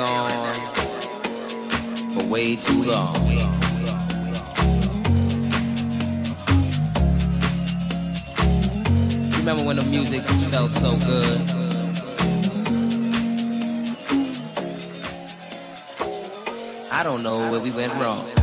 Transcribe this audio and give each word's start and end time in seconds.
on 0.00 0.54
for 2.14 2.26
way 2.26 2.56
too 2.56 2.82
long. 2.82 3.14
Remember 9.38 9.64
when 9.64 9.76
the 9.76 9.86
music 9.88 10.22
felt 10.50 10.72
so 10.72 10.96
good? 10.98 11.40
I 16.90 17.02
don't 17.02 17.22
know 17.22 17.50
where 17.50 17.60
we 17.60 17.70
went 17.70 17.92
wrong. 17.94 18.39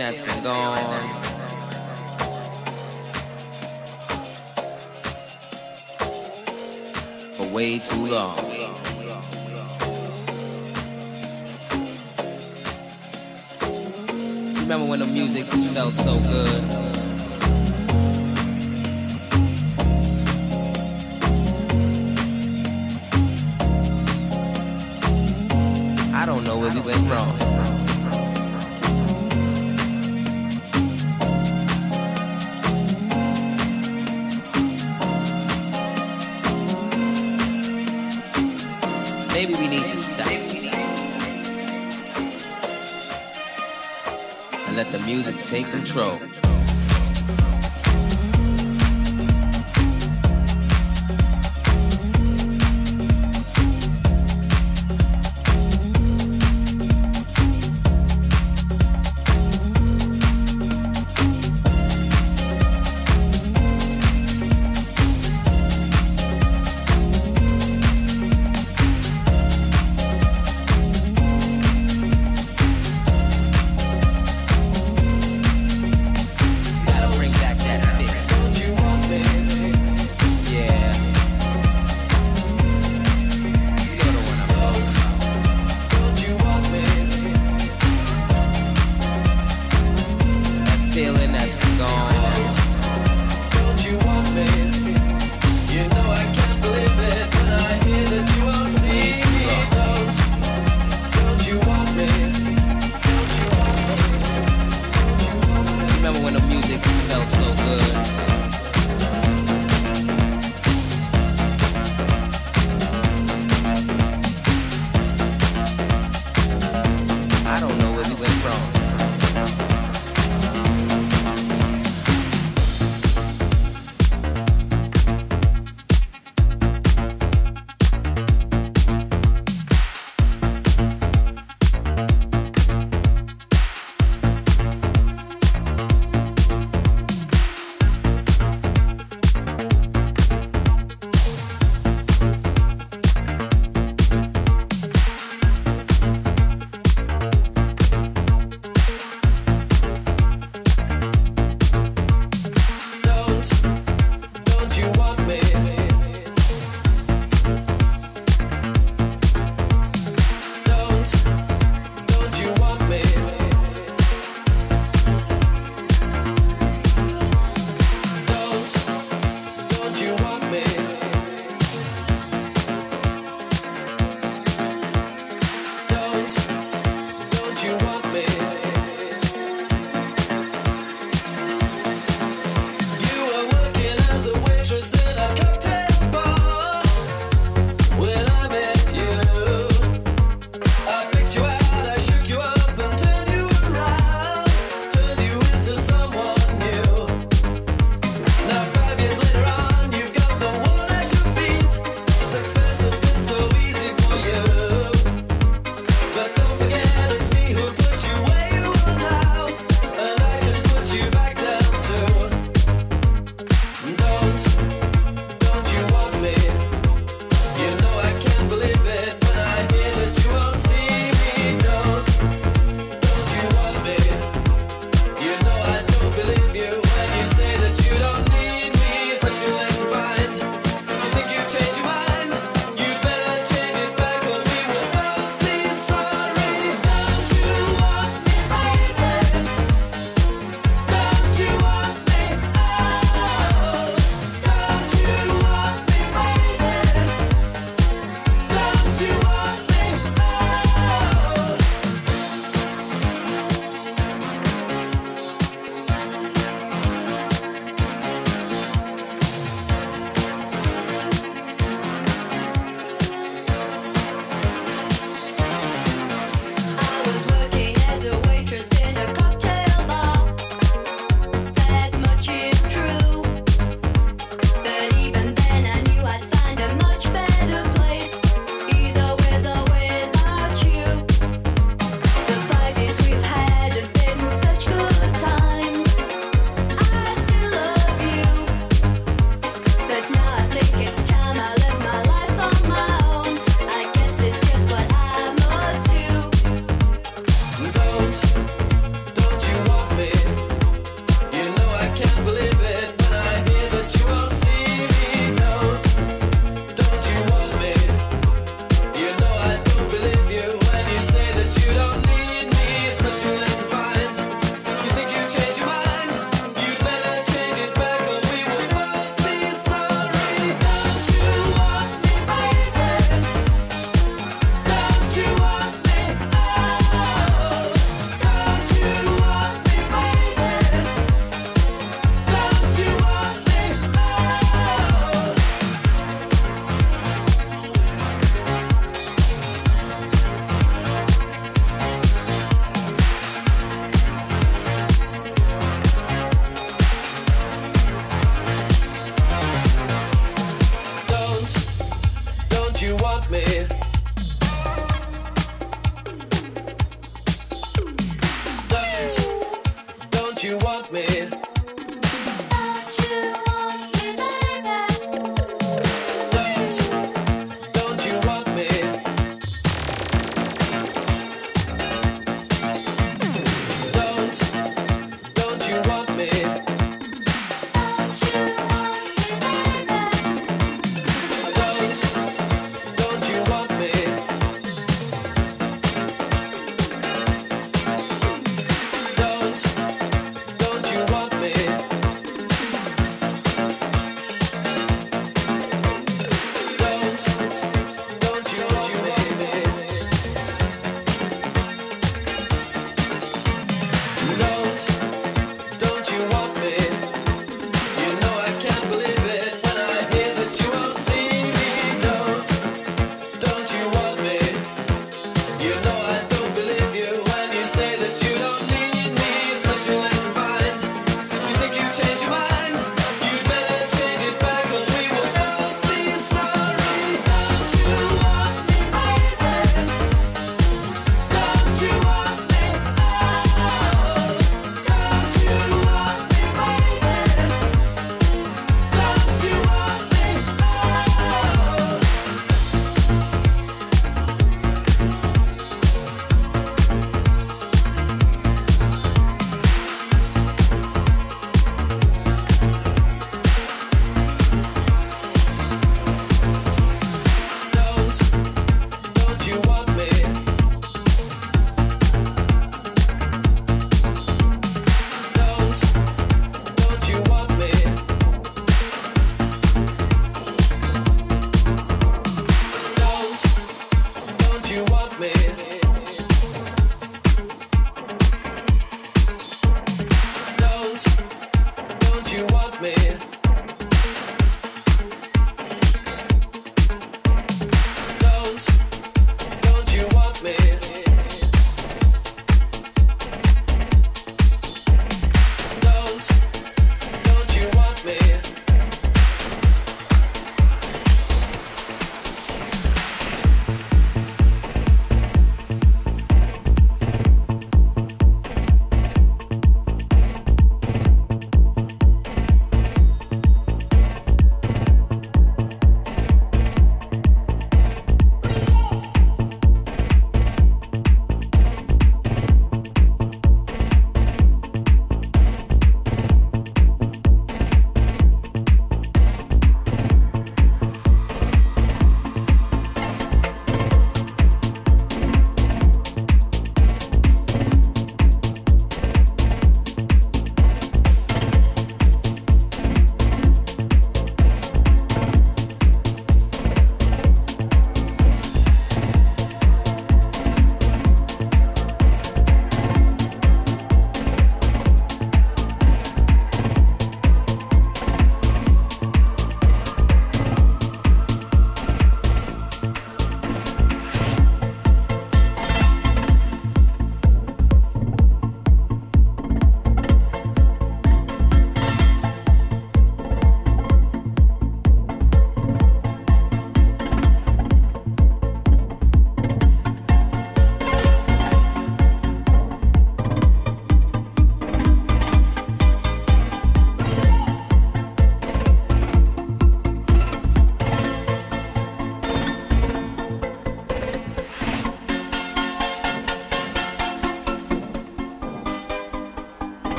that's 0.00 0.29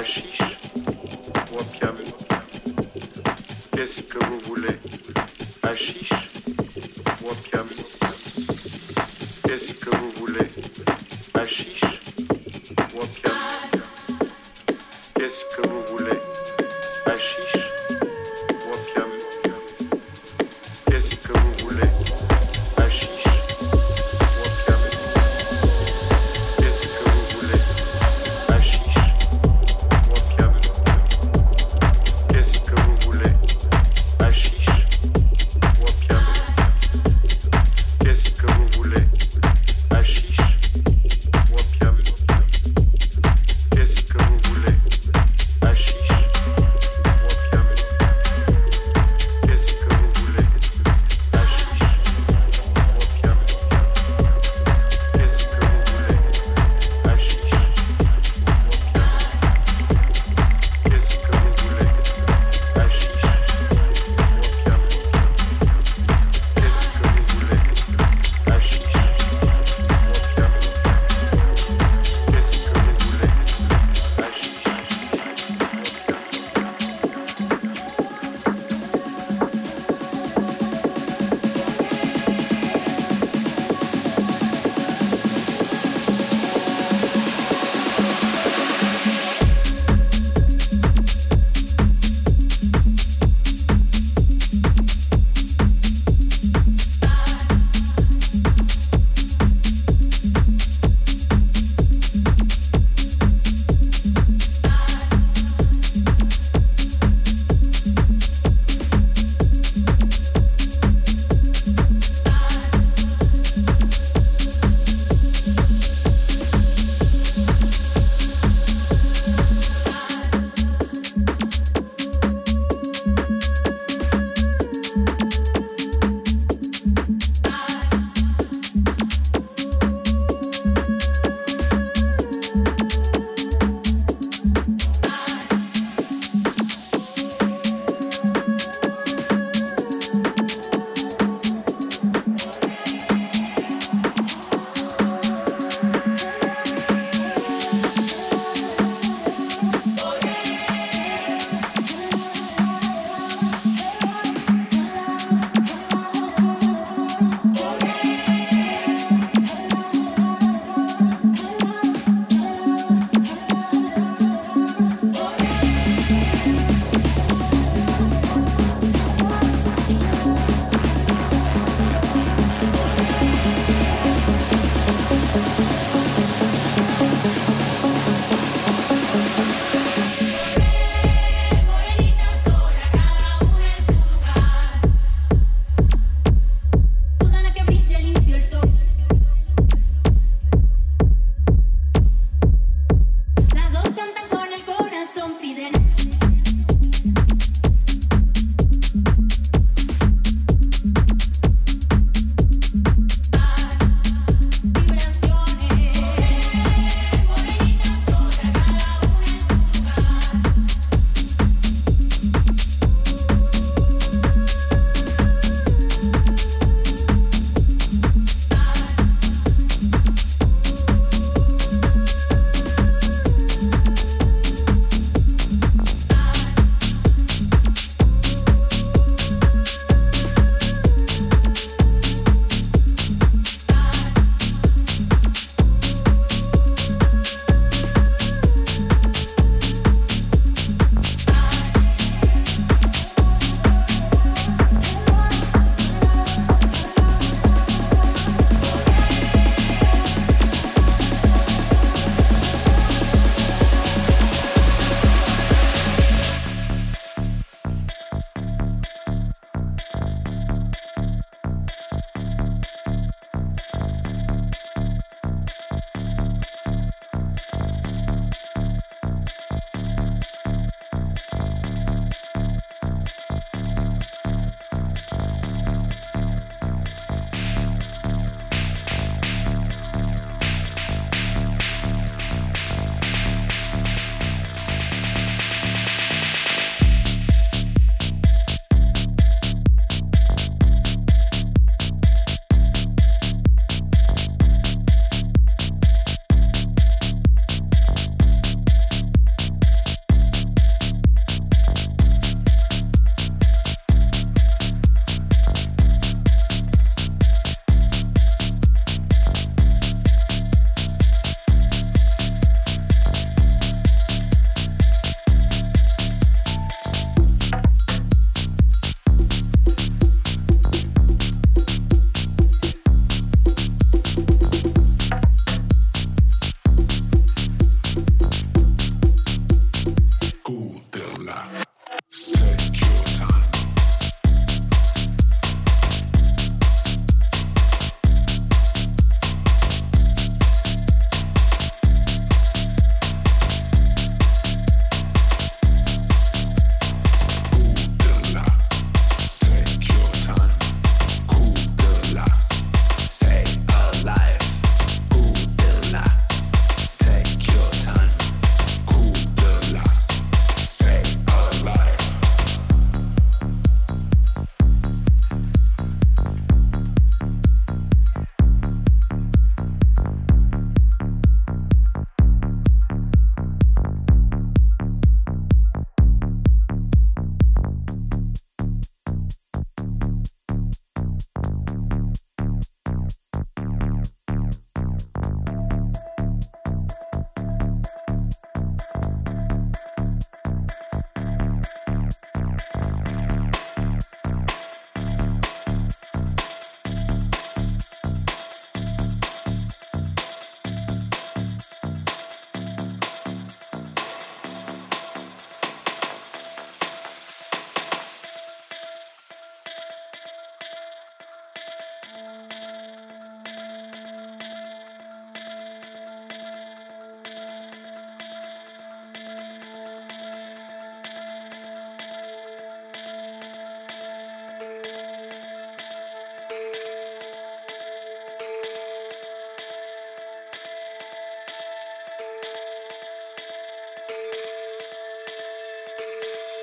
Hachiche 0.00 0.38
Wapiam 1.52 1.94
Qu'est-ce 3.76 4.02
que 4.04 4.24
vous 4.24 4.40
voulez? 4.46 4.78
Hachiche 5.62 6.08
Wapiam 7.22 7.68
Qu'est-ce 9.44 9.74
que 9.74 9.94
vous 9.94 10.10
voulez? 10.12 10.48
Hachiche 11.34 11.79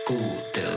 Guten 0.07 0.76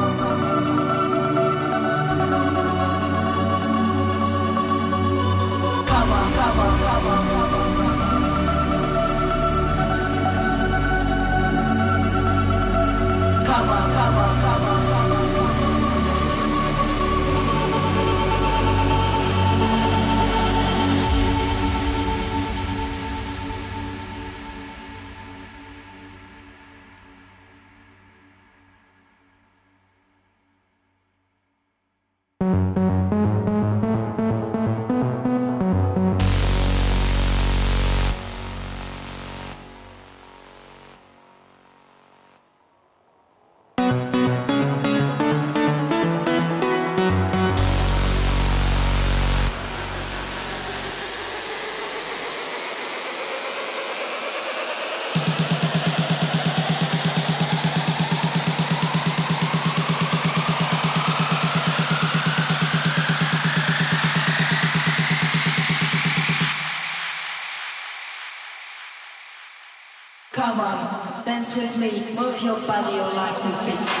With 71.41 71.75
me, 71.79 71.89
move 72.13 72.39
your 72.43 72.59
body, 72.67 72.95
your 72.95 73.11
legs 73.15 73.45
and 73.45 73.53
feet. 73.65 74.00